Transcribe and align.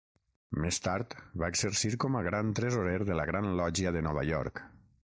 Més 0.63 0.79
tard 0.87 1.13
va 1.43 1.49
exercir 1.53 1.93
com 2.05 2.17
a 2.21 2.25
Gran 2.29 2.51
Tresorer 2.61 2.99
de 3.13 3.21
la 3.21 3.31
Gran 3.33 3.53
Lògia 3.63 3.97
de 3.99 4.07
Nova 4.11 4.27
York. 4.35 4.69